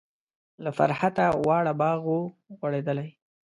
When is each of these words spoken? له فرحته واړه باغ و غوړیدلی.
له 0.63 0.69
فرحته 0.77 1.25
واړه 1.45 1.73
باغ 1.81 2.01
و 2.15 2.19
غوړیدلی. 2.57 3.09